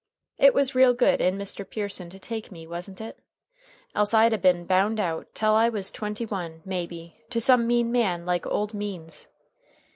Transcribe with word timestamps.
"It 0.39 0.55
was 0.55 0.73
real 0.73 0.95
good 0.95 1.21
in 1.21 1.37
Mr. 1.37 1.63
Pearson 1.63 2.09
to 2.09 2.17
take 2.17 2.51
me, 2.51 2.65
wasn't 2.65 2.99
it? 2.99 3.19
Else 3.93 4.15
I'd 4.15 4.33
a 4.33 4.39
been 4.39 4.65
bound 4.65 4.99
out 4.99 5.27
tell 5.35 5.53
I 5.53 5.69
was 5.69 5.91
twenty 5.91 6.25
one, 6.25 6.63
maybe, 6.65 7.21
to 7.29 7.39
some 7.39 7.67
mean 7.67 7.91
man 7.91 8.25
like 8.25 8.47
Ole 8.47 8.71
Means. 8.73 9.27